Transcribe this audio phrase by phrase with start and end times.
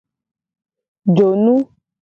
[1.15, 1.55] Jonu.